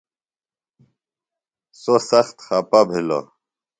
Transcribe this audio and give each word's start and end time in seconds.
سوۡ 1.81 2.01
سخت 2.09 2.37
خپہ 2.45 2.81
بِھلوۡ۔ 2.87 3.25